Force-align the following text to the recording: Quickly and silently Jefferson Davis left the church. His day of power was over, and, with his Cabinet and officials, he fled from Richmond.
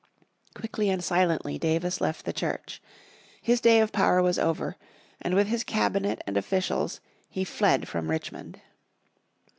Quickly 0.55 0.89
and 0.89 1.03
silently 1.03 1.59
Jefferson 1.59 1.67
Davis 1.73 2.01
left 2.01 2.25
the 2.25 2.33
church. 2.33 2.81
His 3.39 3.61
day 3.61 3.79
of 3.81 3.91
power 3.91 4.19
was 4.23 4.39
over, 4.39 4.75
and, 5.21 5.35
with 5.35 5.45
his 5.45 5.63
Cabinet 5.63 6.23
and 6.25 6.37
officials, 6.37 7.01
he 7.29 7.43
fled 7.43 7.87
from 7.87 8.09
Richmond. 8.09 8.59